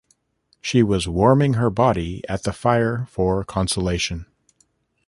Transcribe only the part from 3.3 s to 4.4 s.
consolation.